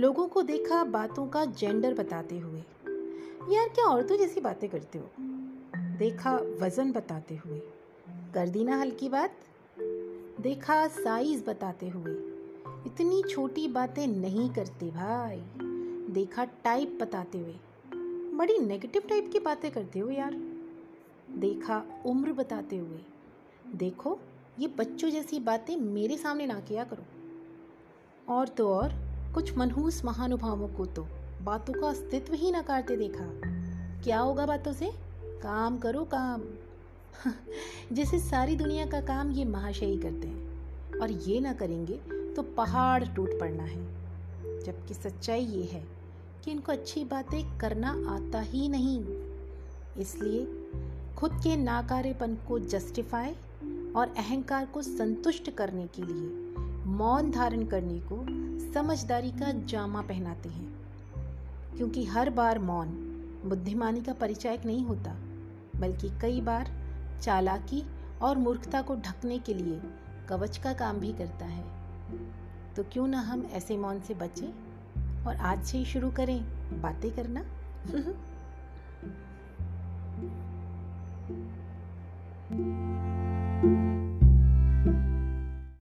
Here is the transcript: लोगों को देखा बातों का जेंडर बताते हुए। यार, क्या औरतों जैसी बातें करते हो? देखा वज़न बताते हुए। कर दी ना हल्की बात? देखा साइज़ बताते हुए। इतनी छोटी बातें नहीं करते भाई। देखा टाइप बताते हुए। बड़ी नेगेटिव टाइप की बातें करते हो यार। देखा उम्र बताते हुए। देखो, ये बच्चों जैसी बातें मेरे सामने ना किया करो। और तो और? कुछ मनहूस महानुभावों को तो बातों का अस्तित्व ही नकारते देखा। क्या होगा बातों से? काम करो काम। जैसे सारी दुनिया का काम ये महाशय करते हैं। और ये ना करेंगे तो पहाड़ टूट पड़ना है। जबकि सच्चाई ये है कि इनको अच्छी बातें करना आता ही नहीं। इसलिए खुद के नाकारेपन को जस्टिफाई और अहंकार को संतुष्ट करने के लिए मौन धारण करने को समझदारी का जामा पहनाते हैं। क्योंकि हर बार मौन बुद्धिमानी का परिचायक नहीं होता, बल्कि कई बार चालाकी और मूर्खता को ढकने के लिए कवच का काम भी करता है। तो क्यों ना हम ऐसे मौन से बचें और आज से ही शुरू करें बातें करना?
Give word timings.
लोगों 0.00 0.28
को 0.28 0.42
देखा 0.42 0.84
बातों 0.84 1.26
का 1.26 1.44
जेंडर 1.44 1.94
बताते 1.94 2.38
हुए। 2.38 2.58
यार, 3.54 3.68
क्या 3.68 3.84
औरतों 3.84 4.16
जैसी 4.16 4.40
बातें 4.40 4.70
करते 4.70 4.98
हो? 4.98 5.10
देखा 5.76 6.36
वज़न 6.36 6.92
बताते 6.92 7.36
हुए। 7.36 7.62
कर 8.34 8.48
दी 8.48 8.64
ना 8.64 8.80
हल्की 8.80 9.08
बात? 9.08 9.34
देखा 10.40 10.88
साइज़ 10.88 11.44
बताते 11.44 11.88
हुए। 11.88 12.12
इतनी 12.86 13.22
छोटी 13.30 13.68
बातें 13.68 14.06
नहीं 14.06 14.50
करते 14.50 14.86
भाई। 14.86 15.42
देखा 16.12 16.44
टाइप 16.44 16.98
बताते 17.02 17.38
हुए। 17.38 17.56
बड़ी 18.36 18.58
नेगेटिव 18.58 19.02
टाइप 19.08 19.30
की 19.32 19.38
बातें 19.38 19.70
करते 19.70 19.98
हो 19.98 20.10
यार। 20.10 20.34
देखा 21.30 22.02
उम्र 22.06 22.32
बताते 22.32 22.76
हुए। 22.76 23.00
देखो, 23.74 24.18
ये 24.58 24.68
बच्चों 24.68 25.10
जैसी 25.10 25.40
बातें 25.40 25.76
मेरे 25.76 26.16
सामने 26.16 26.46
ना 26.46 26.60
किया 26.60 26.84
करो। 26.84 27.02
और 28.28 28.48
तो 28.48 28.68
और? 28.68 29.09
कुछ 29.34 29.58
मनहूस 29.58 30.04
महानुभावों 30.04 30.68
को 30.68 30.86
तो 30.86 31.06
बातों 31.42 31.74
का 31.74 31.88
अस्तित्व 31.88 32.34
ही 32.34 32.52
नकारते 32.52 32.96
देखा। 32.96 33.30
क्या 34.02 34.20
होगा 34.20 34.46
बातों 34.46 34.72
से? 34.72 34.92
काम 35.42 35.78
करो 35.78 36.04
काम। 36.04 36.42
जैसे 37.92 38.20
सारी 38.20 38.56
दुनिया 38.56 38.86
का 38.86 39.00
काम 39.00 39.30
ये 39.30 39.44
महाशय 39.44 39.96
करते 39.96 40.28
हैं। 40.28 40.50
और 41.00 41.10
ये 41.10 41.40
ना 41.40 41.52
करेंगे 41.52 41.94
तो 42.34 42.42
पहाड़ 42.42 43.04
टूट 43.04 43.40
पड़ना 43.40 43.62
है। 43.62 43.84
जबकि 44.64 44.94
सच्चाई 44.94 45.44
ये 45.44 45.64
है 45.64 45.86
कि 46.44 46.50
इनको 46.50 46.72
अच्छी 46.72 47.04
बातें 47.04 47.58
करना 47.58 48.06
आता 48.08 48.40
ही 48.40 48.68
नहीं। 48.68 49.04
इसलिए 49.98 50.70
खुद 51.16 51.32
के 51.32 51.56
नाकारेपन 51.56 52.34
को 52.34 52.58
जस्टिफाई 52.58 53.32
और 53.96 54.14
अहंकार 54.18 54.66
को 54.66 54.82
संतुष्ट 54.82 55.50
करने 55.50 55.86
के 55.86 56.02
लिए 56.02 56.50
मौन 56.90 57.30
धारण 57.30 57.64
करने 57.64 58.00
को 58.00 58.26
समझदारी 58.72 59.30
का 59.30 59.52
जामा 59.52 60.02
पहनाते 60.02 60.48
हैं। 60.48 60.80
क्योंकि 61.76 62.04
हर 62.04 62.30
बार 62.30 62.58
मौन 62.58 62.86
बुद्धिमानी 63.46 64.00
का 64.00 64.12
परिचायक 64.12 64.64
नहीं 64.66 64.84
होता, 64.84 65.14
बल्कि 65.76 66.10
कई 66.20 66.40
बार 66.40 66.70
चालाकी 67.22 67.84
और 68.22 68.38
मूर्खता 68.38 68.82
को 68.82 68.96
ढकने 68.96 69.38
के 69.38 69.54
लिए 69.54 69.80
कवच 70.28 70.58
का 70.58 70.72
काम 70.72 70.96
भी 70.96 71.12
करता 71.12 71.44
है। 71.44 71.64
तो 72.76 72.84
क्यों 72.84 73.08
ना 73.08 73.20
हम 73.20 73.46
ऐसे 73.52 73.76
मौन 73.76 74.00
से 74.00 74.14
बचें 74.14 74.48
और 75.24 75.36
आज 75.36 75.64
से 75.64 75.78
ही 75.78 75.84
शुरू 75.84 76.10
करें 76.10 76.44
बातें 76.80 77.10
करना? 77.14 77.44